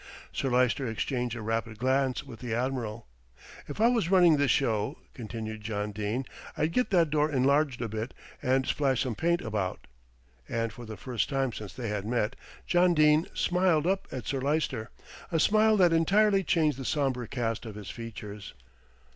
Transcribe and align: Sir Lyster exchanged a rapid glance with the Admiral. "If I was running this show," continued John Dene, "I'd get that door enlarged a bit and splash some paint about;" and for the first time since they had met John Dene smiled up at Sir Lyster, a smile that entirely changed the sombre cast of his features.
Sir 0.33 0.49
Lyster 0.49 0.87
exchanged 0.87 1.35
a 1.35 1.43
rapid 1.43 1.77
glance 1.77 2.23
with 2.23 2.39
the 2.39 2.55
Admiral. 2.55 3.05
"If 3.67 3.79
I 3.79 3.87
was 3.87 4.09
running 4.09 4.37
this 4.37 4.49
show," 4.49 4.97
continued 5.13 5.61
John 5.61 5.91
Dene, 5.91 6.25
"I'd 6.57 6.71
get 6.71 6.89
that 6.89 7.11
door 7.11 7.29
enlarged 7.29 7.83
a 7.83 7.87
bit 7.87 8.15
and 8.41 8.65
splash 8.65 9.03
some 9.03 9.13
paint 9.13 9.41
about;" 9.41 9.85
and 10.49 10.73
for 10.73 10.87
the 10.87 10.97
first 10.97 11.29
time 11.29 11.53
since 11.53 11.73
they 11.73 11.89
had 11.89 12.07
met 12.07 12.35
John 12.65 12.95
Dene 12.95 13.27
smiled 13.35 13.85
up 13.85 14.07
at 14.11 14.25
Sir 14.25 14.41
Lyster, 14.41 14.89
a 15.31 15.39
smile 15.39 15.77
that 15.77 15.93
entirely 15.93 16.43
changed 16.43 16.79
the 16.79 16.83
sombre 16.83 17.27
cast 17.27 17.67
of 17.67 17.75
his 17.75 17.91
features. 17.91 18.55